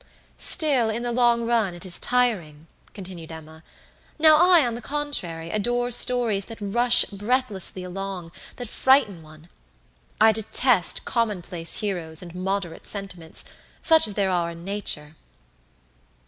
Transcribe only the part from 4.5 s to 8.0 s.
on the contrary, adore stories that rush breathlessly